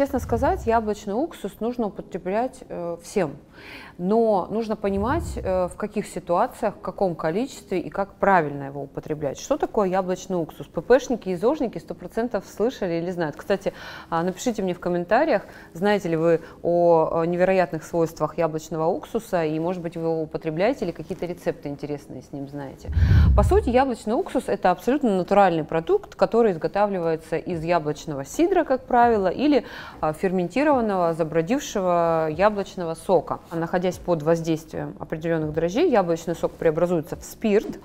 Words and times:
честно 0.00 0.18
сказать, 0.18 0.66
яблочный 0.66 1.12
уксус 1.12 1.60
нужно 1.60 1.88
употреблять 1.88 2.64
э, 2.70 2.96
всем. 3.02 3.36
Но 3.98 4.48
нужно 4.50 4.74
понимать, 4.74 5.36
э, 5.36 5.68
в 5.68 5.76
каких 5.76 6.06
ситуациях, 6.06 6.76
в 6.76 6.80
каком 6.80 7.14
количестве 7.14 7.80
и 7.80 7.90
как 7.90 8.14
правильно 8.14 8.64
его 8.64 8.84
употреблять. 8.84 9.38
Что 9.38 9.58
такое 9.58 9.90
яблочный 9.90 10.38
уксус? 10.38 10.68
ППшники 10.68 11.28
и 11.28 11.36
ЗОЖники 11.36 11.76
100% 11.76 12.42
слышали 12.46 12.94
или 12.94 13.10
знают. 13.10 13.36
Кстати, 13.36 13.74
а, 14.08 14.22
напишите 14.22 14.62
мне 14.62 14.72
в 14.72 14.80
комментариях, 14.80 15.42
знаете 15.74 16.08
ли 16.08 16.16
вы 16.16 16.40
о 16.62 17.22
невероятных 17.26 17.84
свойствах 17.84 18.38
яблочного 18.38 18.86
уксуса 18.86 19.44
и, 19.44 19.58
может 19.58 19.82
быть, 19.82 19.98
вы 19.98 20.04
его 20.04 20.22
употребляете 20.22 20.86
или 20.86 20.92
какие-то 20.92 21.26
рецепты 21.26 21.68
интересные 21.68 22.22
с 22.22 22.32
ним 22.32 22.48
знаете. 22.48 22.90
По 23.36 23.42
сути, 23.42 23.68
яблочный 23.68 24.14
уксус– 24.14 24.44
это 24.46 24.70
абсолютно 24.70 25.14
натуральный 25.14 25.64
продукт, 25.64 26.14
который 26.14 26.52
изготавливается 26.52 27.36
из 27.36 27.62
яблочного 27.62 28.24
сидра, 28.24 28.64
как 28.64 28.86
правило, 28.86 29.28
или 29.28 29.66
ферментированного, 30.00 31.14
забродившего 31.14 32.28
яблочного 32.30 32.94
сока. 32.94 33.40
Находясь 33.52 33.98
под 33.98 34.22
воздействием 34.22 34.94
определенных 34.98 35.52
дрожжей, 35.52 35.90
яблочный 35.90 36.34
сок 36.34 36.52
преобразуется 36.52 37.16
в 37.16 37.22
спирт, 37.22 37.66
а, 37.68 37.80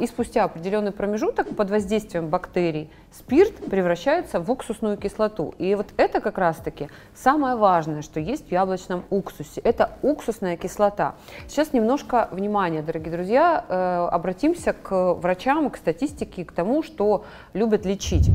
и 0.00 0.06
спустя 0.06 0.44
определенный 0.44 0.92
промежуток 0.92 1.54
под 1.54 1.70
воздействием 1.70 2.28
бактерий 2.28 2.90
спирт 3.16 3.54
превращается 3.70 4.40
в 4.40 4.50
уксусную 4.50 4.96
кислоту. 4.96 5.54
И 5.58 5.74
вот 5.74 5.86
это 5.96 6.20
как 6.20 6.38
раз-таки 6.38 6.88
самое 7.14 7.56
важное, 7.56 8.02
что 8.02 8.20
есть 8.20 8.48
в 8.48 8.52
яблочном 8.52 9.04
уксусе. 9.10 9.60
Это 9.62 9.92
уксусная 10.02 10.56
кислота. 10.56 11.14
Сейчас 11.48 11.72
немножко 11.72 12.28
внимания, 12.30 12.82
дорогие 12.82 13.12
друзья, 13.12 13.64
э, 13.68 14.08
обратимся 14.12 14.72
к 14.74 15.14
врачам, 15.14 15.70
к 15.70 15.76
статистике, 15.76 16.44
к 16.44 16.52
тому, 16.52 16.82
что 16.82 17.24
любят 17.54 17.86
лечить. 17.86 18.28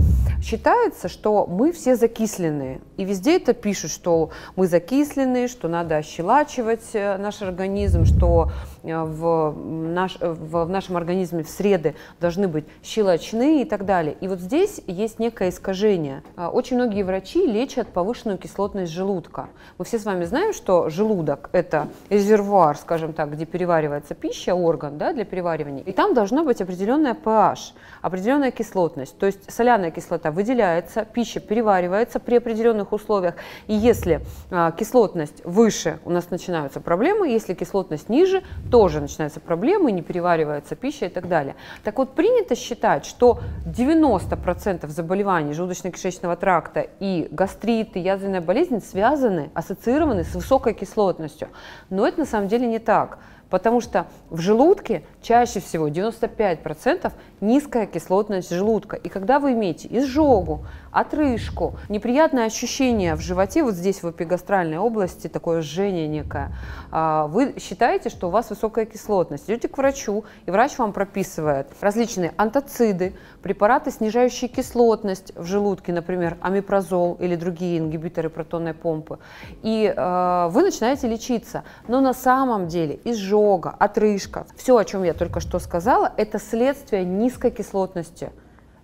Считается, 0.43 1.09
что 1.09 1.45
мы 1.45 1.71
все 1.71 1.95
закисленные. 1.95 2.81
И 2.97 3.05
везде 3.05 3.37
это 3.37 3.53
пишут, 3.53 3.91
что 3.91 4.31
мы 4.55 4.67
закисленные, 4.67 5.47
что 5.47 5.67
надо 5.67 5.97
ощелачивать 5.97 6.89
э, 6.93 7.17
наш 7.17 7.41
организм, 7.41 8.05
что 8.05 8.51
в, 8.83 9.55
наш, 9.57 10.17
в, 10.19 10.67
нашем 10.67 10.97
организме 10.97 11.43
в 11.43 11.49
среды 11.49 11.95
должны 12.19 12.47
быть 12.47 12.65
щелочные 12.83 13.61
и 13.61 13.65
так 13.65 13.85
далее. 13.85 14.15
И 14.21 14.27
вот 14.27 14.39
здесь 14.39 14.81
есть 14.87 15.19
некое 15.19 15.49
искажение. 15.49 16.23
А, 16.35 16.49
очень 16.49 16.77
многие 16.77 17.03
врачи 17.03 17.45
лечат 17.45 17.87
повышенную 17.89 18.37
кислотность 18.37 18.91
желудка. 18.91 19.49
Мы 19.77 19.85
все 19.85 19.99
с 19.99 20.05
вами 20.05 20.25
знаем, 20.25 20.53
что 20.53 20.89
желудок– 20.89 21.49
это 21.51 21.87
резервуар, 22.09 22.77
скажем 22.77 23.13
так, 23.13 23.31
где 23.31 23.45
переваривается 23.45 24.15
пища, 24.15 24.55
орган 24.55 24.97
да, 24.97 25.13
для 25.13 25.25
переваривания. 25.25 25.83
И 25.83 25.91
там 25.91 26.13
должна 26.13 26.43
быть 26.43 26.61
определенная 26.61 27.13
pH, 27.13 27.73
определенная 28.01 28.51
кислотность. 28.51 29.17
То 29.17 29.25
есть 29.25 29.51
соляная 29.51 29.91
кислота 29.91 30.31
выделяется, 30.31 31.05
пища 31.05 31.39
переваривается 31.39 32.19
при 32.19 32.35
определенных 32.35 32.93
условиях. 32.93 33.35
И 33.67 33.73
если 33.73 34.21
а, 34.49 34.71
кислотность 34.71 35.45
выше, 35.45 35.99
у 36.05 36.09
нас 36.09 36.29
начинаются 36.29 36.79
проблемы. 36.79 37.29
Если 37.29 37.53
кислотность 37.53 38.09
ниже, 38.09 38.43
тоже 38.71 39.01
начинаются 39.01 39.39
проблемы, 39.39 39.91
не 39.91 40.01
переваривается 40.01 40.75
пища 40.75 41.05
и 41.05 41.09
так 41.09 41.27
далее. 41.27 41.55
Так 41.83 41.97
вот, 41.97 42.15
принято 42.15 42.55
считать, 42.55 43.05
что 43.05 43.39
90% 43.65 44.31
90% 44.41 44.87
заболеваний 44.89 45.53
желудочно-кишечного 45.53 46.35
тракта 46.35 46.87
и 46.99 47.27
гастриты, 47.31 47.99
язвенная 47.99 48.41
болезнь 48.41 48.81
связаны, 48.81 49.49
ассоциированы 49.53 50.23
с 50.23 50.35
высокой 50.35 50.73
кислотностью. 50.73 51.49
Но 51.89 52.07
это 52.07 52.19
на 52.19 52.25
самом 52.25 52.47
деле 52.47 52.67
не 52.67 52.79
так. 52.79 53.19
Потому 53.51 53.81
что 53.81 54.07
в 54.29 54.39
желудке 54.39 55.03
чаще 55.21 55.59
всего 55.59 55.89
95% 55.89 57.11
низкая 57.41 57.85
кислотность 57.85 58.49
желудка. 58.49 58.95
И 58.95 59.09
когда 59.09 59.39
вы 59.39 59.51
имеете 59.51 59.89
изжогу, 59.91 60.65
отрыжку, 60.91 61.75
неприятное 61.89 62.45
ощущение 62.45 63.15
в 63.15 63.21
животе, 63.21 63.63
вот 63.63 63.75
здесь 63.75 64.03
в 64.03 64.09
эпигастральной 64.09 64.77
области, 64.77 65.27
такое 65.27 65.61
жжение 65.61 66.07
некое, 66.07 66.51
а, 66.91 67.27
вы 67.27 67.55
считаете, 67.59 68.09
что 68.09 68.27
у 68.27 68.31
вас 68.31 68.49
высокая 68.49 68.85
кислотность. 68.85 69.49
Идете 69.49 69.67
к 69.67 69.77
врачу, 69.77 70.23
и 70.45 70.51
врач 70.51 70.77
вам 70.77 70.93
прописывает 70.93 71.67
различные 71.81 72.33
антоциды, 72.37 73.15
препараты, 73.43 73.91
снижающие 73.91 74.49
кислотность 74.49 75.33
в 75.35 75.43
желудке, 75.43 75.91
например, 75.91 76.37
амипрозол 76.41 77.17
или 77.19 77.35
другие 77.35 77.79
ингибиторы 77.79 78.29
протонной 78.29 78.73
помпы. 78.73 79.19
И 79.61 79.93
э, 79.93 80.47
вы 80.51 80.61
начинаете 80.61 81.09
лечиться. 81.09 81.63
Но 81.89 81.99
на 81.99 82.13
самом 82.13 82.67
деле 82.67 82.99
изжога, 83.03 83.40
отрыжка, 83.79 84.45
все, 84.55 84.77
о 84.77 84.85
чем 84.85 85.03
я 85.03 85.13
только 85.13 85.39
что 85.39 85.59
сказала, 85.59 86.13
это 86.17 86.39
следствие 86.39 87.03
низкой 87.03 87.51
кислотности 87.51 88.31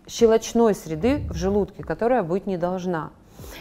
щелочной 0.07 0.73
среды 0.73 1.25
в 1.29 1.33
желудке, 1.33 1.83
которая 1.83 2.23
быть 2.23 2.47
не 2.47 2.57
должна. 2.57 3.11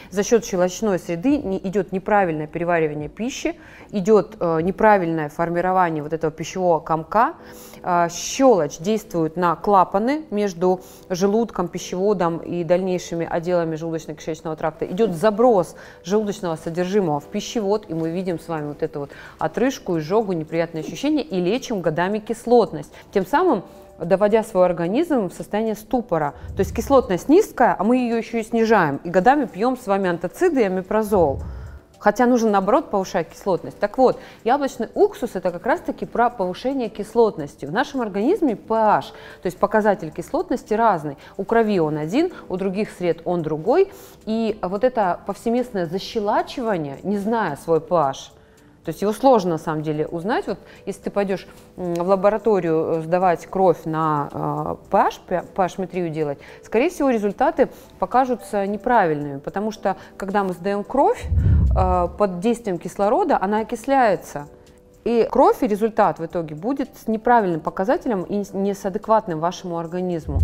За 0.09 0.23
счет 0.23 0.45
щелочной 0.45 0.99
среды 0.99 1.37
не, 1.37 1.57
идет 1.57 1.91
неправильное 1.91 2.47
переваривание 2.47 3.09
пищи, 3.09 3.55
идет 3.91 4.37
э, 4.39 4.61
неправильное 4.61 5.29
формирование 5.29 6.01
вот 6.01 6.13
этого 6.13 6.31
пищевого 6.31 6.79
комка. 6.79 7.35
Э, 7.83 8.07
щелочь 8.09 8.77
действует 8.79 9.35
на 9.35 9.55
клапаны 9.55 10.23
между 10.31 10.81
желудком, 11.09 11.67
пищеводом 11.67 12.37
и 12.37 12.63
дальнейшими 12.63 13.27
отделами 13.29 13.75
желудочно-кишечного 13.75 14.55
тракта. 14.55 14.85
Идет 14.85 15.15
заброс 15.15 15.75
желудочного 16.03 16.55
содержимого 16.55 17.19
в 17.19 17.25
пищевод, 17.25 17.89
и 17.89 17.93
мы 17.93 18.09
видим 18.09 18.39
с 18.39 18.47
вами 18.47 18.69
вот 18.69 18.83
эту 18.83 19.01
вот 19.01 19.11
отрыжку, 19.39 19.97
изжогу, 19.99 20.33
неприятные 20.33 20.83
ощущения, 20.83 21.23
и 21.23 21.39
лечим 21.41 21.81
годами 21.81 22.19
кислотность. 22.19 22.93
Тем 23.11 23.25
самым 23.25 23.63
доводя 23.99 24.43
свой 24.43 24.65
организм 24.65 25.29
в 25.29 25.33
состояние 25.33 25.75
ступора. 25.75 26.33
То 26.55 26.59
есть 26.59 26.75
кислотность 26.75 27.29
низкая, 27.29 27.75
а 27.77 27.83
мы 27.83 27.97
ее 27.97 28.17
еще 28.17 28.39
и 28.39 28.43
снижаем. 28.43 28.99
И 29.03 29.09
годами 29.09 29.45
пьем 29.45 29.77
с 29.77 29.87
вами 29.87 30.09
антоциды 30.09 30.61
и 30.61 30.65
амипрозол. 30.65 31.41
Хотя 31.99 32.27
нужно, 32.27 32.51
наоборот, 32.51 32.91
повышать 32.91 33.29
кислотность. 33.29 33.79
Так 33.79 33.97
вот, 33.97 34.19
яблочный 34.43 34.89
уксус– 34.93 35.31
это 35.33 35.51
как 35.51 35.65
раз-таки 35.65 36.05
про 36.05 36.29
повышение 36.29 36.89
кислотности. 36.89 37.65
В 37.65 37.71
нашем 37.71 38.01
организме 38.01 38.53
pH, 38.53 39.01
то 39.41 39.45
есть 39.45 39.57
показатель 39.57 40.11
кислотности 40.11 40.75
разный. 40.75 41.17
У 41.37 41.43
крови 41.43 41.79
он 41.79 41.97
один, 41.97 42.31
у 42.49 42.57
других 42.57 42.91
сред 42.91 43.21
он 43.25 43.41
другой. 43.41 43.91
И 44.25 44.59
вот 44.61 44.83
это 44.83 45.19
повсеместное 45.25 45.87
защелачивание, 45.87 46.99
не 47.01 47.17
зная 47.17 47.55
свой 47.55 47.79
pH, 47.79 48.31
то 48.87 48.91
есть 48.91 49.01
его 49.01 49.11
сложно 49.11 49.51
на 49.51 49.57
самом 49.57 49.83
деле 49.83 50.07
узнать. 50.07 50.47
Вот 50.47 50.59
если 50.85 51.01
ты 51.01 51.11
пойдешь 51.11 51.45
в 51.75 52.07
лабораторию 52.07 52.85
э, 52.85 53.01
сдавать 53.01 53.45
кровь 53.45 53.83
на 53.83 54.29
pH, 54.89 55.43
pH-метрию 55.53 56.09
делать, 56.09 56.37
скорее 56.63 56.89
всего 56.89 57.09
результаты 57.09 57.67
покажутся 57.99 58.65
неправильными, 58.65 59.39
потому 59.39 59.71
что 59.71 59.97
когда 60.15 60.45
мы 60.45 60.53
сдаем 60.53 60.85
кровь 60.85 61.21
э, 61.75 62.07
под 62.17 62.39
действием 62.39 62.77
кислорода, 62.77 63.37
она 63.41 63.59
окисляется. 63.59 64.47
И 65.03 65.27
кровь 65.29 65.63
и 65.63 65.67
результат 65.67 66.19
в 66.19 66.25
итоге 66.25 66.55
будет 66.55 66.89
с 66.95 67.09
неправильным 67.09 67.59
показателем 67.59 68.23
и 68.23 68.45
не 68.53 68.73
с 68.73 68.85
адекватным 68.85 69.41
вашему 69.41 69.79
организму. 69.79 70.39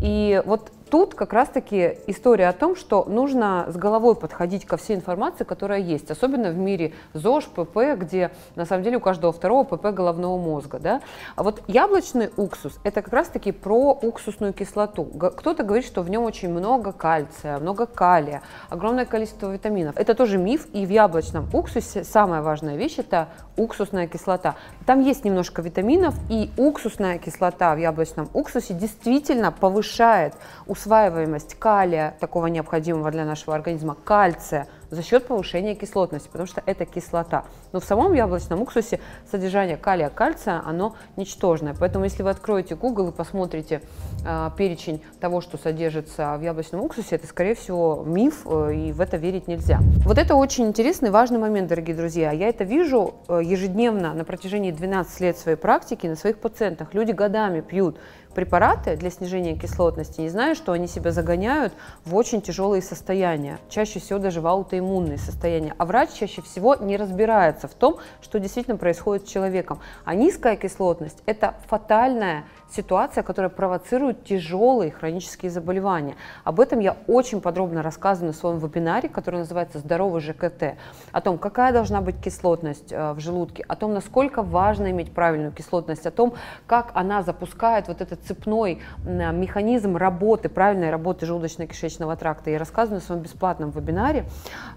И 0.00 0.40
вот 0.46 0.70
Тут 0.90 1.14
как 1.14 1.34
раз-таки 1.34 1.98
история 2.06 2.48
о 2.48 2.54
том, 2.54 2.74
что 2.74 3.04
нужно 3.04 3.66
с 3.68 3.76
головой 3.76 4.16
подходить 4.16 4.64
ко 4.64 4.78
всей 4.78 4.96
информации, 4.96 5.44
которая 5.44 5.80
есть, 5.80 6.10
особенно 6.10 6.50
в 6.50 6.56
мире 6.56 6.94
ЗОЖ, 7.12 7.46
ПП, 7.46 7.76
где 7.96 8.30
на 8.56 8.64
самом 8.64 8.84
деле 8.84 8.96
у 8.96 9.00
каждого 9.00 9.32
второго 9.32 9.64
ПП 9.64 9.86
головного 9.88 10.38
мозга. 10.38 10.78
Да? 10.78 11.00
А 11.36 11.42
вот 11.42 11.62
яблочный 11.66 12.30
уксус– 12.36 12.78
это 12.84 13.02
как 13.02 13.12
раз-таки 13.12 13.52
про 13.52 13.92
уксусную 13.92 14.54
кислоту. 14.54 15.04
Кто-то 15.04 15.62
говорит, 15.62 15.84
что 15.84 16.00
в 16.00 16.08
нем 16.08 16.22
очень 16.22 16.48
много 16.48 16.92
кальция, 16.92 17.58
много 17.58 17.84
калия, 17.84 18.40
огромное 18.70 19.04
количество 19.04 19.52
витаминов. 19.52 19.94
Это 19.96 20.14
тоже 20.14 20.38
миф, 20.38 20.68
и 20.72 20.86
в 20.86 20.90
яблочном 20.90 21.48
уксусе 21.52 22.02
самая 22.02 22.40
важная 22.40 22.76
вещь– 22.76 22.94
это 22.98 23.28
уксусная 23.58 24.06
кислота. 24.06 24.54
Там 24.86 25.00
есть 25.00 25.24
немножко 25.24 25.60
витаминов, 25.60 26.14
и 26.30 26.50
уксусная 26.56 27.18
кислота 27.18 27.74
в 27.74 27.78
яблочном 27.78 28.30
уксусе 28.32 28.72
действительно 28.72 29.52
повышает 29.52 30.34
усваиваемость 30.78 31.56
калия, 31.56 32.16
такого 32.20 32.46
необходимого 32.46 33.10
для 33.10 33.24
нашего 33.24 33.54
организма, 33.54 33.96
кальция– 34.04 34.68
за 34.90 35.02
счет 35.02 35.26
повышения 35.26 35.74
кислотности, 35.74 36.28
потому 36.28 36.46
что 36.46 36.62
это 36.64 36.84
кислота. 36.84 37.44
Но 37.72 37.80
в 37.80 37.84
самом 37.84 38.14
яблочном 38.14 38.62
уксусе 38.62 39.00
содержание 39.30 39.76
калия, 39.76 40.08
кальция, 40.08 40.62
оно 40.64 40.96
ничтожное. 41.16 41.74
Поэтому 41.78 42.04
если 42.04 42.22
вы 42.22 42.30
откроете 42.30 42.74
Google 42.74 43.08
и 43.08 43.12
посмотрите 43.12 43.82
э, 44.26 44.50
перечень 44.56 45.02
того, 45.20 45.40
что 45.40 45.58
содержится 45.58 46.36
в 46.36 46.42
яблочном 46.42 46.82
уксусе, 46.82 47.16
это, 47.16 47.26
скорее 47.26 47.54
всего, 47.54 48.02
миф, 48.06 48.46
э, 48.46 48.74
и 48.74 48.92
в 48.92 49.00
это 49.00 49.16
верить 49.16 49.48
нельзя. 49.48 49.80
Вот 50.04 50.18
это 50.18 50.34
очень 50.34 50.66
интересный, 50.66 51.10
важный 51.10 51.38
момент, 51.38 51.68
дорогие 51.68 51.96
друзья. 51.96 52.32
Я 52.32 52.48
это 52.48 52.64
вижу 52.64 53.14
э, 53.28 53.40
ежедневно 53.44 54.14
на 54.14 54.24
протяжении 54.24 54.70
12 54.70 55.20
лет 55.20 55.38
своей 55.38 55.58
практики 55.58 56.06
на 56.06 56.16
своих 56.16 56.38
пациентах. 56.38 56.94
Люди 56.94 57.12
годами 57.12 57.60
пьют 57.60 57.98
препараты 58.38 58.96
для 58.96 59.10
снижения 59.10 59.56
кислотности, 59.56 60.20
не 60.20 60.28
знаю, 60.28 60.54
что 60.54 60.70
они 60.70 60.86
себя 60.86 61.10
загоняют 61.10 61.72
в 62.04 62.14
очень 62.14 62.40
тяжелые 62.40 62.82
состояния, 62.82 63.58
чаще 63.68 63.98
всего 63.98 64.20
даже 64.20 64.40
в 64.40 64.46
аутоиммунные 64.46 65.18
состояния. 65.18 65.74
А 65.76 65.84
врач 65.84 66.10
чаще 66.12 66.40
всего 66.42 66.76
не 66.76 66.96
разбирается 66.96 67.66
в 67.66 67.74
том, 67.74 67.96
что 68.22 68.38
действительно 68.38 68.76
происходит 68.76 69.26
с 69.26 69.28
человеком. 69.32 69.80
А 70.04 70.14
низкая 70.14 70.54
кислотность– 70.54 71.20
это 71.26 71.54
фатальная 71.66 72.44
ситуация, 72.70 73.22
которая 73.22 73.48
провоцирует 73.48 74.24
тяжелые 74.24 74.90
хронические 74.90 75.50
заболевания. 75.50 76.16
Об 76.44 76.60
этом 76.60 76.80
я 76.80 76.96
очень 77.06 77.40
подробно 77.40 77.82
рассказываю 77.82 78.28
на 78.28 78.38
своем 78.38 78.58
вебинаре, 78.58 79.08
который 79.08 79.40
называется 79.40 79.78
«Здоровый 79.78 80.20
ЖКТ», 80.20 80.76
о 81.12 81.20
том, 81.20 81.38
какая 81.38 81.72
должна 81.72 82.00
быть 82.00 82.20
кислотность 82.20 82.92
э, 82.92 83.12
в 83.12 83.20
желудке, 83.20 83.64
о 83.66 83.74
том, 83.74 83.94
насколько 83.94 84.42
важно 84.42 84.90
иметь 84.90 85.12
правильную 85.12 85.52
кислотность, 85.52 86.06
о 86.06 86.10
том, 86.10 86.34
как 86.66 86.90
она 86.94 87.22
запускает 87.22 87.88
вот 87.88 88.00
этот 88.00 88.24
цепной 88.28 88.80
механизм 89.04 89.96
работы, 89.96 90.48
правильной 90.48 90.90
работы 90.90 91.26
желудочно-кишечного 91.26 92.16
тракта. 92.16 92.50
Я 92.50 92.58
рассказываю 92.58 93.00
на 93.00 93.06
своем 93.06 93.22
бесплатном 93.22 93.70
вебинаре 93.70 94.26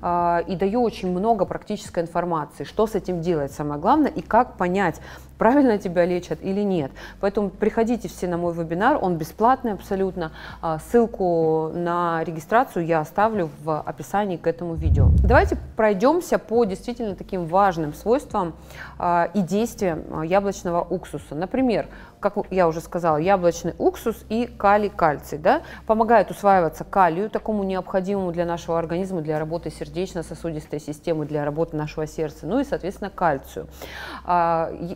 э, 0.01 0.43
и 0.47 0.55
даю 0.55 0.81
очень 0.81 1.11
много 1.11 1.45
практической 1.45 2.01
информации, 2.01 2.63
что 2.63 2.87
с 2.87 2.95
этим 2.95 3.21
делать, 3.21 3.51
самое 3.51 3.79
главное, 3.79 4.09
и 4.09 4.21
как 4.21 4.57
понять, 4.57 5.01
правильно 5.41 5.79
тебя 5.79 6.05
лечат 6.05 6.37
или 6.43 6.61
нет. 6.61 6.91
Поэтому 7.19 7.49
приходите 7.49 8.07
все 8.07 8.27
на 8.27 8.37
мой 8.37 8.53
вебинар, 8.53 8.99
он 9.01 9.15
бесплатный 9.15 9.73
абсолютно. 9.73 10.33
А, 10.61 10.77
ссылку 10.77 11.71
на 11.73 12.23
регистрацию 12.23 12.85
я 12.85 12.99
оставлю 12.99 13.49
в 13.63 13.81
описании 13.81 14.37
к 14.37 14.45
этому 14.45 14.75
видео. 14.75 15.07
Давайте 15.23 15.57
пройдемся 15.75 16.37
по 16.37 16.63
действительно 16.65 17.15
таким 17.15 17.47
важным 17.47 17.95
свойствам 17.95 18.53
а, 18.99 19.31
и 19.33 19.41
действиям 19.41 20.03
а, 20.11 20.23
яблочного 20.23 20.81
уксуса. 20.87 21.33
Например, 21.33 21.87
как 22.19 22.35
я 22.51 22.67
уже 22.67 22.79
сказала, 22.79 23.17
яблочный 23.17 23.73
уксус 23.79 24.23
и 24.29 24.45
калий-кальций, 24.45 25.39
да, 25.39 25.63
помогает 25.87 26.29
усваиваться 26.29 26.83
калию, 26.83 27.31
такому 27.31 27.63
необходимому 27.63 28.31
для 28.31 28.45
нашего 28.45 28.77
организма, 28.77 29.21
для 29.21 29.39
работы 29.39 29.71
сердечно-сосудистой 29.71 30.79
системы, 30.79 31.25
для 31.25 31.43
работы 31.43 31.75
нашего 31.75 32.05
сердца, 32.05 32.45
ну 32.45 32.59
и, 32.59 32.63
соответственно, 32.63 33.09
кальцию. 33.09 33.65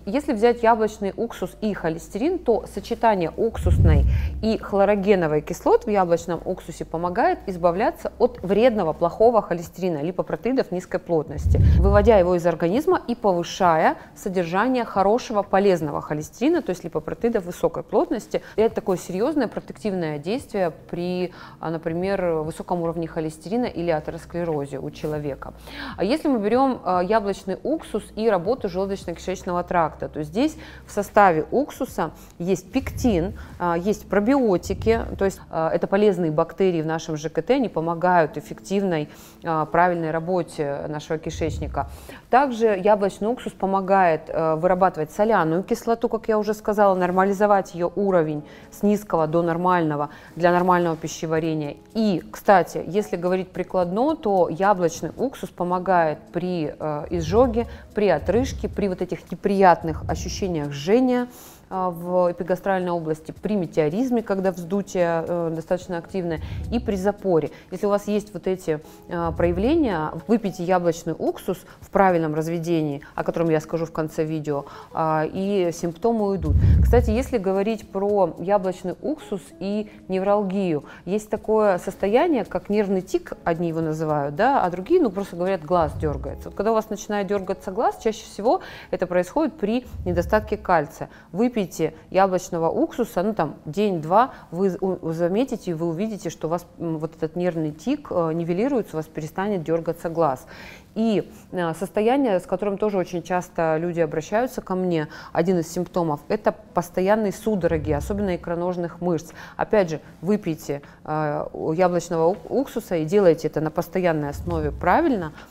Если 0.05 0.34
взять 0.35 0.63
яблочный 0.63 1.13
уксус 1.15 1.51
и 1.61 1.73
холестерин, 1.73 2.39
то 2.39 2.65
сочетание 2.73 3.31
уксусной 3.35 4.05
и 4.41 4.57
хлорогеновой 4.57 5.41
кислот 5.41 5.85
в 5.85 5.89
яблочном 5.89 6.41
уксусе 6.45 6.85
помогает 6.85 7.39
избавляться 7.47 8.13
от 8.19 8.39
вредного, 8.43 8.93
плохого 8.93 9.41
холестерина, 9.41 10.01
липопротеидов 10.01 10.71
низкой 10.71 10.99
плотности, 10.99 11.59
выводя 11.79 12.17
его 12.17 12.35
из 12.35 12.45
организма 12.45 13.01
и 13.07 13.15
повышая 13.15 13.97
содержание 14.15 14.85
хорошего, 14.85 15.41
полезного 15.41 16.01
холестерина, 16.01 16.61
то 16.61 16.69
есть 16.69 16.83
липопротеидов 16.83 17.15
протеидов 17.15 17.45
высокой 17.45 17.83
плотности. 17.83 18.41
И 18.55 18.61
это 18.61 18.75
такое 18.75 18.97
серьезное 18.97 19.47
протективное 19.47 20.19
действие 20.19 20.71
при, 20.89 21.33
а, 21.59 21.69
например, 21.71 22.43
высоком 22.43 22.81
уровне 22.81 23.07
холестерина 23.07 23.65
или 23.65 23.89
атеросклерозе 23.89 24.79
у 24.79 24.91
человека. 24.91 25.53
А 25.97 26.03
если 26.03 26.27
мы 26.27 26.39
берем 26.39 26.79
а, 26.83 27.01
яблочный 27.01 27.57
уксус 27.63 28.03
и 28.15 28.29
работу 28.29 28.67
желудочно-кишечного 28.67 29.63
тракта, 29.63 30.09
то 30.09 30.19
здесь 30.25 30.57
в 30.85 30.91
составе 30.91 31.45
уксуса 31.51 32.11
есть 32.39 32.71
пектин, 32.71 33.39
а, 33.59 33.77
есть 33.77 34.09
пробиотики, 34.09 35.01
то 35.17 35.25
есть 35.25 35.39
это 35.49 35.87
полезные 35.87 36.31
бактерии 36.31 36.81
в 36.81 36.85
нашем 36.85 37.15
ЖКТ, 37.15 37.51
они 37.51 37.69
помогают 37.69 38.37
эффективной, 38.37 39.09
правильной 39.41 40.11
работе 40.11 40.81
нашего 40.87 41.17
кишечника. 41.17 41.89
Также 42.29 42.79
яблочный 42.83 43.27
уксус 43.27 43.53
помогает 43.53 44.29
вырабатывать 44.33 45.11
соляную 45.11 45.63
кислоту, 45.63 46.09
как 46.09 46.27
я 46.27 46.37
уже 46.37 46.53
сказала, 46.53 46.95
нормализовать 46.95 47.73
ее 47.75 47.91
уровень 47.95 48.43
с 48.71 48.83
низкого 48.83 49.27
до 49.27 49.41
нормального 49.41 50.09
для 50.35 50.51
нормального 50.51 50.97
пищеварения. 50.97 51.77
И, 51.93 52.23
кстати, 52.31 52.83
если 52.85 53.15
говорить 53.15 53.51
прикладно, 53.51 54.15
то 54.15 54.49
яблочный 54.49 55.11
уксус 55.15 55.49
помогает 55.49 56.19
при 56.33 56.65
изжоге, 57.11 57.67
при 57.93 58.09
отрыжке, 58.09 58.67
при 58.67 58.87
вот 58.87 59.01
этих 59.01 59.31
неприятных 59.31 60.03
ощущениях 60.15 60.71
жжения, 60.71 61.27
в 61.69 62.31
эпигастральной 62.31 62.91
области, 62.91 63.33
при 63.41 63.55
метеоризме, 63.55 64.21
когда 64.21 64.51
вздутие 64.51 65.25
э, 65.27 65.51
достаточно 65.55 65.97
активное, 65.97 66.41
и 66.71 66.79
при 66.79 66.95
запоре. 66.95 67.51
Если 67.71 67.85
у 67.85 67.89
вас 67.89 68.07
есть 68.07 68.33
вот 68.33 68.47
эти 68.47 68.79
э, 69.07 69.31
проявления, 69.35 70.11
выпейте 70.27 70.63
яблочный 70.63 71.15
уксус 71.17 71.65
в 71.81 71.89
правильном 71.89 72.35
разведении, 72.35 73.01
о 73.15 73.23
котором 73.23 73.49
я 73.49 73.59
скажу 73.59 73.85
в 73.85 73.91
конце 73.91 74.25
видео, 74.25 74.65
э, 74.93 75.27
и 75.33 75.71
симптомы 75.73 76.27
уйдут. 76.27 76.55
Кстати, 76.81 77.09
если 77.09 77.37
говорить 77.37 77.89
про 77.89 78.35
яблочный 78.39 78.95
уксус 79.01 79.41
и 79.59 79.89
невралгию, 80.07 80.85
есть 81.05 81.29
такое 81.29 81.77
состояние, 81.77 82.45
как 82.45 82.69
нервный 82.69 83.01
тик, 83.01 83.33
одни 83.43 83.69
его 83.69 83.81
называют, 83.81 84.35
да, 84.35 84.63
а 84.63 84.69
другие, 84.69 85.01
ну, 85.01 85.09
просто 85.09 85.35
говорят, 85.35 85.63
глаз 85.63 85.93
дергается. 85.99 86.49
Вот 86.49 86.55
когда 86.55 86.71
у 86.71 86.75
вас 86.75 86.89
начинает 86.89 87.27
дергаться 87.27 87.71
глаз, 87.71 87.99
чаще 88.03 88.23
всего 88.25 88.61
это 88.91 89.07
происходит 89.07 89.53
при 89.55 89.85
недостатке 90.05 90.57
кальция. 90.57 91.09
Вы 91.31 91.49
выпейте 91.55 91.93
яблочного 92.09 92.69
уксуса, 92.69 93.23
ну 93.23 93.33
там 93.33 93.55
день-два, 93.65 94.31
вы, 94.51 94.77
заметите, 95.13 95.73
вы 95.73 95.87
увидите, 95.87 96.29
что 96.29 96.47
у 96.47 96.49
вас 96.49 96.65
вот 96.77 97.15
этот 97.15 97.35
нервный 97.37 97.71
тик 97.71 98.07
э, 98.11 98.33
нивелируется, 98.33 98.95
у 98.95 98.99
вас 98.99 99.05
перестанет 99.05 99.63
дергаться 99.63 100.09
глаз. 100.09 100.47
И 100.95 101.31
э, 101.51 101.73
состояние, 101.73 102.39
с 102.39 102.45
которым 102.45 102.77
тоже 102.77 102.97
очень 102.97 103.23
часто 103.23 103.77
люди 103.77 104.01
обращаются 104.01 104.61
ко 104.61 104.75
мне, 104.75 105.07
один 105.31 105.59
из 105.59 105.71
симптомов, 105.71 106.19
это 106.27 106.53
постоянные 106.73 107.31
судороги, 107.31 107.93
особенно 107.93 108.35
икроножных 108.35 108.99
мышц. 108.99 109.31
Опять 109.55 109.91
же, 109.91 110.01
выпейте 110.21 110.81
э, 111.05 111.45
яблочного 111.73 112.35
уксуса 112.49 112.97
и 112.97 113.05
делайте 113.05 113.47
это 113.47 113.61
на 113.61 113.71
постоянной 113.71 114.29
основе 114.29 114.71
правильно– 114.71 115.31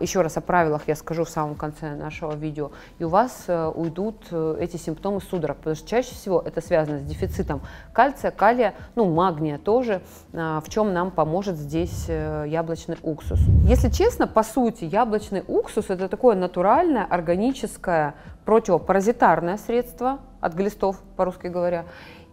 еще 0.00 0.20
раз 0.20 0.36
о 0.36 0.40
правилах 0.40 0.82
я 0.86 0.94
скажу 0.94 1.24
в 1.24 1.28
самом 1.28 1.54
конце 1.54 1.94
нашего 1.94 2.34
видео, 2.34 2.70
и 2.98 3.04
у 3.04 3.08
вас 3.08 3.44
э, 3.46 3.66
уйдут 3.74 4.16
э, 4.30 4.56
эти 4.60 4.76
симптомы 4.76 5.20
судорог, 5.20 5.56
потому 5.58 5.76
что 5.76 5.88
чаще 5.88 6.14
всего 6.14 6.42
это 6.44 6.60
связано 6.60 6.98
с 6.98 7.02
дефицитом 7.02 7.62
кальция, 7.92 8.30
калия, 8.30 8.74
ну 8.94 9.06
магния 9.06 9.58
тоже, 9.58 10.02
а, 10.32 10.60
в 10.60 10.68
чем 10.68 10.92
нам 10.92 11.10
поможет 11.10 11.56
здесь 11.56 12.06
э, 12.08 12.44
яблочный 12.48 12.98
уксус. 13.02 13.40
Если 13.66 13.88
честно, 13.88 14.26
по 14.26 14.42
сути, 14.42 14.84
яблочный 14.84 15.42
уксус 15.46 15.86
это 15.88 16.08
такое 16.08 16.36
натуральное, 16.36 17.04
органическое, 17.04 18.14
противопаразитарное 18.44 19.56
средство 19.56 20.18
от 20.40 20.54
глистов, 20.54 20.98
по-русски 21.16 21.46
говоря, 21.46 21.86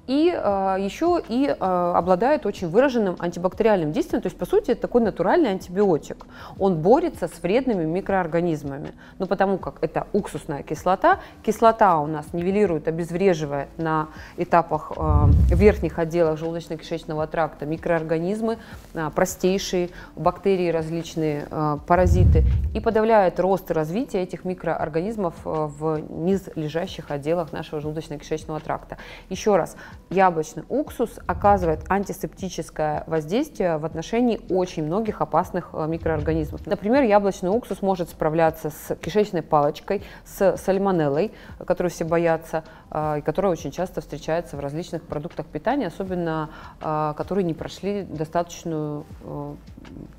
и 0.08 0.34
э, 0.36 0.76
еще 0.80 1.22
и 1.28 1.48
э, 1.48 1.94
обладает 1.96 2.46
очень 2.46 2.68
выраженным 2.70 3.16
антибактериальным 3.20 3.92
действием, 3.92 4.22
то 4.22 4.28
есть, 4.28 4.38
по 4.38 4.46
сути, 4.46 4.72
это 4.72 4.82
такой 4.82 5.02
натуральный 5.02 5.52
антибиотик. 5.52 6.26
Он 6.60 6.78
борется 6.78 7.28
с 7.28 7.44
вредными 7.44 7.86
микроорганизмами, 7.86 8.94
ну, 9.20 9.28
потому 9.28 9.58
как 9.58 9.76
это 9.82 10.08
уксусная 10.12 10.64
кислота, 10.64 11.20
кислота 11.44 12.00
у 12.00 12.08
нас 12.08 12.34
нивелирует, 12.34 12.88
обезвреживая 12.88 13.68
на 13.78 14.08
этапах 14.38 14.92
э, 14.96 15.56
верхних 15.56 16.00
отделах 16.00 16.40
желудочно-кишечного 16.40 17.28
тракта 17.28 17.66
микроорганизмы, 17.66 18.58
э, 18.94 19.10
простейшие 19.14 19.90
бактерии, 20.16 20.70
различные 20.70 21.46
э, 21.50 21.78
паразиты, 21.88 22.44
и 22.74 22.80
подавляет 22.80 23.40
рост 23.40 23.70
и 23.70 23.74
развитие 23.74 24.24
этих 24.24 24.46
микроорганизмов 24.46 25.36
э, 25.46 25.50
в 25.50 26.02
низлежащих 26.10 27.12
отделах 27.12 27.54
нашего 27.54 27.80
желудочно-кишечного 27.80 28.62
тракта. 28.62 28.98
Еще 29.30 29.56
раз, 29.56 29.78
яблочный 30.10 30.64
уксус 30.70 31.20
оказывает 31.26 31.82
антисептическое 31.90 33.04
воздействие 33.08 33.78
в 33.78 33.86
отношении 33.86 34.42
очень 34.50 34.84
многих 34.84 35.22
опасных 35.22 35.70
э, 35.74 35.88
микроорганизмов. 35.88 36.66
Например, 36.68 37.04
яблочный 37.04 37.50
уксус 37.50 37.82
может 37.82 38.10
справляться 38.10 38.70
с 38.70 38.96
кишечной 38.96 39.42
палочкой, 39.42 40.04
с 40.26 40.58
сальмонеллой, 40.58 41.32
которую 41.66 41.92
все 41.92 42.04
боятся, 42.04 42.64
э, 42.92 43.20
и 43.20 43.22
которая 43.22 43.52
очень 43.52 43.72
часто 43.72 44.02
встречается 44.02 44.58
в 44.58 44.60
различных 44.60 45.04
продуктах 45.04 45.46
питания, 45.46 45.88
особенно 45.88 46.50
э, 46.82 47.14
которые 47.16 47.46
не 47.46 47.54
прошли 47.54 48.04
достаточную 48.04 49.06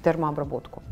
термообработку. 0.02 0.82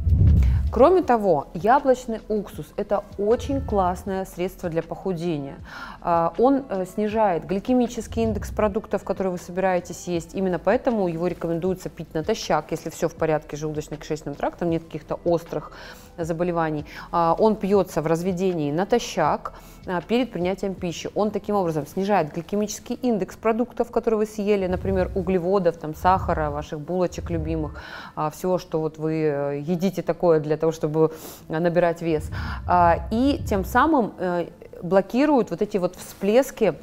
Кроме 0.72 1.02
того, 1.02 1.48
яблочный 1.52 2.20
уксус– 2.28 2.66
это 2.76 3.02
очень 3.18 3.60
классное 3.60 4.24
средство 4.24 4.68
для 4.68 4.82
похудения. 4.82 5.56
А, 6.00 6.32
он 6.38 6.64
э, 6.68 6.84
снижает 6.86 7.44
гликемический 7.44 8.22
индекс 8.22 8.52
продуктов, 8.52 9.02
которые 9.02 9.32
вы 9.32 9.38
собираетесь 9.38 10.06
есть. 10.06 10.32
Именно 10.32 10.60
поэтому 10.60 11.08
его 11.08 11.26
рекомендуется 11.26 11.88
пить 11.88 12.14
натощак, 12.14 12.66
если 12.70 12.88
все 12.88 13.08
в 13.08 13.16
порядке 13.16 13.56
с 13.56 13.60
желудочно-кишечным 13.60 14.36
трактом, 14.36 14.70
нет 14.70 14.84
каких-то 14.84 15.18
острых 15.24 15.72
заболеваний. 16.16 16.84
А, 17.10 17.34
он 17.36 17.56
пьется 17.56 18.00
в 18.00 18.06
разведении 18.06 18.70
натощак 18.70 19.54
а, 19.86 20.00
перед 20.02 20.30
принятием 20.30 20.74
пищи. 20.74 21.10
Он 21.16 21.32
таким 21.32 21.56
образом 21.56 21.84
снижает 21.84 22.32
гликемический 22.32 22.94
индекс 22.94 23.36
продуктов, 23.36 23.90
которые 23.90 24.18
вы 24.18 24.26
съели, 24.26 24.68
например, 24.68 25.10
углеводов, 25.16 25.78
там, 25.78 25.96
сахара, 25.96 26.50
ваших 26.50 26.78
булочек 26.78 27.28
любимых, 27.28 27.82
всего, 28.32 28.58
что 28.58 28.80
вот 28.80 28.98
вы 28.98 29.22
э, 29.24 29.60
едите 29.60 30.02
такое 30.02 30.29
для 30.38 30.56
того, 30.56 30.70
чтобы 30.70 31.12
набирать 31.48 32.02
вес. 32.02 32.30
А, 32.66 33.08
и 33.10 33.40
тем 33.48 33.64
самым 33.64 34.12
э, 34.18 34.46
блокируют 34.82 35.50
вот 35.50 35.62
эти 35.62 35.76
вот 35.78 35.96
всплески 35.96 36.74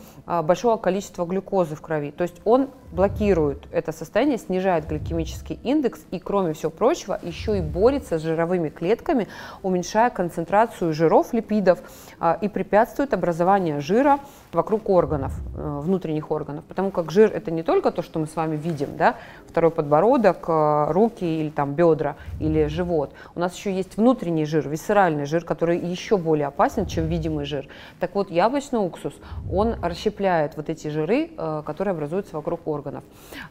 большого 0.44 0.78
количества 0.78 1.26
глюкозы 1.26 1.76
в 1.76 1.82
крови. 1.82 2.12
То 2.12 2.24
есть 2.24 2.42
он 2.44 2.70
блокирует 2.92 3.68
это 3.72 3.92
состояние, 3.92 4.38
снижает 4.38 4.88
гликемический 4.88 5.60
индекс 5.64 6.02
и, 6.12 6.20
кроме 6.20 6.54
всего 6.54 6.72
прочего, 6.72 7.20
еще 7.22 7.58
и 7.58 7.62
борется 7.62 8.18
с 8.18 8.22
жировыми 8.22 8.70
клетками, 8.70 9.28
уменьшая 9.62 10.10
концентрацию 10.10 10.94
жиров, 10.94 11.34
липидов 11.34 11.80
а, 12.20 12.38
и 12.40 12.48
препятствует 12.48 13.14
образованию 13.14 13.82
жира 13.82 14.20
вокруг 14.54 14.90
органов, 14.90 15.34
э, 15.56 15.80
внутренних 15.82 16.32
органов. 16.32 16.64
Потому 16.66 16.92
как 16.92 17.12
жир 17.12 17.32
это 17.34 17.52
не 17.52 17.64
только 17.64 17.92
то, 17.92 18.02
что 18.02 18.20
мы 18.20 18.28
с 18.28 18.36
вами 18.36 18.56
видим, 18.56 18.96
да, 18.98 19.16
второй 19.48 19.72
подбородок, 19.72 20.46
э, 20.48 20.92
руки 20.92 21.26
или 21.26 21.50
там 21.50 21.74
бедра 21.74 22.16
или 22.40 22.68
живот. 22.68 23.14
У 23.36 23.40
нас 23.40 23.56
еще 23.56 23.74
есть 23.74 23.98
внутренний 23.98 24.46
жир, 24.46 24.68
висцеральный 24.68 25.26
жир, 25.26 25.44
который 25.44 25.78
еще 25.78 26.18
более 26.18 26.48
опасен, 26.48 26.86
чем 26.86 27.08
видимый 27.08 27.46
жир. 27.46 27.68
Так 28.00 28.16
вот, 28.16 28.32
яблочный 28.32 28.80
уксус, 28.80 29.14
он 29.52 29.76
расщепляет 29.82 30.17
вот 30.56 30.70
эти 30.70 30.88
жиры, 30.88 31.30
э, 31.38 31.64
которые 31.66 31.92
образуются 31.92 32.36
вокруг 32.36 32.68
органов. 32.68 33.04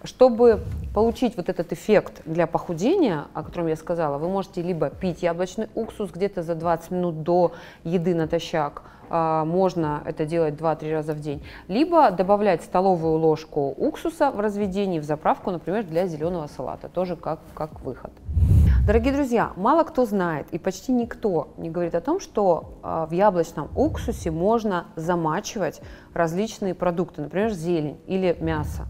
Чтобы 0.04 0.60
получить 0.94 1.36
вот 1.36 1.48
этот 1.48 1.72
эффект 1.72 2.22
для 2.24 2.46
похудения, 2.46 3.26
о 3.34 3.42
котором 3.42 3.68
я 3.68 3.76
сказала, 3.76 4.18
вы 4.18 4.28
можете 4.28 4.62
либо 4.62 4.90
пить 4.90 5.22
яблочный 5.22 5.68
уксус 5.74 6.10
где-то 6.10 6.42
за 6.42 6.54
20 6.54 6.90
минут 6.90 7.22
до 7.22 7.52
еды 7.84 8.14
натощак, 8.14 8.82
а, 9.08 9.44
можно 9.44 10.02
это 10.04 10.24
делать 10.24 10.54
2-3 10.54 10.92
раза 10.92 11.12
в 11.12 11.20
день, 11.20 11.42
либо 11.68 12.10
добавлять 12.10 12.62
столовую 12.62 13.18
ложку 13.18 13.74
уксуса 13.76 14.30
в 14.30 14.40
разведении 14.40 14.98
в 14.98 15.04
заправку, 15.04 15.50
например, 15.50 15.84
для 15.84 16.06
зеленого 16.06 16.48
салата, 16.48 16.88
тоже 16.88 17.16
как, 17.16 17.40
как 17.54 17.80
выход. 17.82 18.10
Дорогие 18.86 19.12
друзья, 19.12 19.52
мало 19.56 19.82
кто 19.82 20.04
знает 20.04 20.46
и 20.52 20.58
почти 20.58 20.92
никто 20.92 21.48
не 21.56 21.70
говорит 21.70 21.94
о 21.94 22.00
том, 22.00 22.20
что 22.20 22.78
а, 22.82 23.06
в 23.06 23.12
яблочном 23.12 23.68
уксусе 23.76 24.30
можно 24.30 24.86
замачивать 24.94 25.80
различные 26.16 26.74
продукты, 26.74 27.22
например, 27.22 27.50
зелень 27.50 28.00
или 28.06 28.36
мясо. 28.40 28.86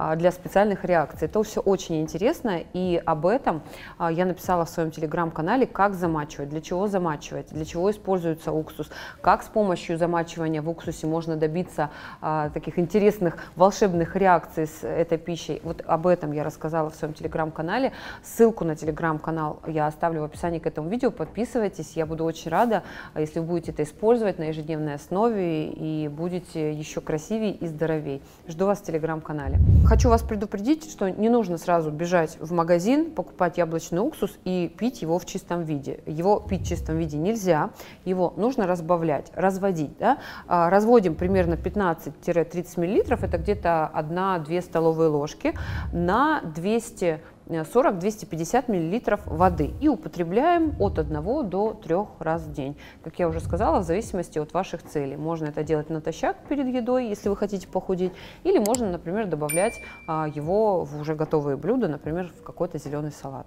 А, 0.00 0.14
для 0.14 0.30
специальных 0.30 0.84
реакций. 0.84 1.26
Это 1.26 1.42
все 1.42 1.60
очень 1.60 2.00
интересно, 2.00 2.60
и 2.72 3.02
об 3.04 3.26
этом 3.26 3.62
а, 3.98 4.12
я 4.12 4.26
написала 4.26 4.64
в 4.64 4.70
своем 4.70 4.92
телеграм-канале, 4.92 5.66
как 5.66 5.94
замачивать, 5.94 6.50
для 6.50 6.60
чего 6.60 6.86
замачивать, 6.86 7.48
для 7.50 7.64
чего 7.64 7.90
используется 7.90 8.52
уксус, 8.52 8.90
как 9.20 9.42
с 9.42 9.46
помощью 9.46 9.98
замачивания 9.98 10.62
в 10.62 10.68
уксусе 10.68 11.08
можно 11.08 11.34
добиться 11.34 11.90
а, 12.20 12.48
таких 12.50 12.78
интересных 12.78 13.38
волшебных 13.56 14.14
реакций 14.14 14.68
с 14.68 14.84
этой 14.84 15.18
пищей. 15.18 15.60
Вот 15.64 15.82
об 15.84 16.06
этом 16.06 16.30
я 16.30 16.44
рассказала 16.44 16.90
в 16.90 16.94
своем 16.94 17.12
телеграм-канале. 17.12 17.90
Ссылку 18.22 18.64
на 18.64 18.76
телеграм-канал 18.76 19.58
я 19.66 19.88
оставлю 19.88 20.20
в 20.20 20.24
описании 20.26 20.60
к 20.60 20.66
этому 20.68 20.88
видео. 20.88 21.10
Подписывайтесь, 21.10 21.96
я 21.96 22.06
буду 22.06 22.24
очень 22.24 22.52
рада, 22.52 22.84
если 23.16 23.40
вы 23.40 23.46
будете 23.46 23.72
это 23.72 23.82
использовать 23.82 24.38
на 24.38 24.44
ежедневной 24.44 24.94
основе 24.94 25.70
и 25.70 26.06
будете 26.06 26.67
еще 26.72 27.00
красивее 27.00 27.52
и 27.52 27.66
здоровее. 27.66 28.20
Жду 28.46 28.66
вас 28.66 28.80
в 28.80 28.84
телеграм-канале. 28.84 29.58
Хочу 29.86 30.08
вас 30.08 30.22
предупредить, 30.22 30.90
что 30.90 31.08
не 31.10 31.28
нужно 31.28 31.58
сразу 31.58 31.90
бежать 31.90 32.38
в 32.40 32.52
магазин, 32.52 33.10
покупать 33.10 33.58
яблочный 33.58 34.00
уксус 34.00 34.38
и 34.44 34.72
пить 34.78 35.02
его 35.02 35.18
в 35.18 35.26
чистом 35.26 35.64
виде. 35.64 36.00
Его 36.06 36.40
пить 36.40 36.62
в 36.62 36.68
чистом 36.68 36.98
виде 36.98 37.16
нельзя, 37.16 37.70
его 38.04 38.32
нужно 38.36 38.66
разбавлять, 38.66 39.30
разводить. 39.34 39.96
Да? 39.98 40.18
А, 40.46 40.70
разводим 40.70 41.14
примерно 41.14 41.54
15-30 41.54 42.80
мл, 42.80 43.18
это 43.22 43.38
где-то 43.38 43.90
1-2 43.94 44.62
столовые 44.62 45.08
ложки 45.08 45.54
на 45.92 46.40
200 46.42 47.20
40-250 47.48 48.68
мл 48.68 49.18
воды 49.26 49.72
и 49.80 49.88
употребляем 49.88 50.74
от 50.78 50.98
1 50.98 51.48
до 51.48 51.74
3 51.74 51.96
раз 52.18 52.42
в 52.42 52.52
день. 52.52 52.76
Как 53.02 53.18
я 53.18 53.28
уже 53.28 53.40
сказала, 53.40 53.80
в 53.80 53.84
зависимости 53.84 54.38
от 54.38 54.52
ваших 54.52 54.82
целей. 54.82 55.16
Можно 55.16 55.46
это 55.46 55.62
делать 55.62 55.90
натощак 55.90 56.36
перед 56.48 56.66
едой, 56.66 57.08
если 57.08 57.28
вы 57.28 57.36
хотите 57.36 57.66
похудеть, 57.68 58.12
или 58.44 58.58
можно, 58.58 58.90
например, 58.90 59.26
добавлять 59.26 59.80
а, 60.06 60.28
его 60.28 60.84
в 60.84 61.00
уже 61.00 61.14
готовые 61.14 61.56
блюда, 61.56 61.88
например, 61.88 62.32
в 62.38 62.42
какой-то 62.42 62.78
зеленый 62.78 63.12
салат. 63.12 63.46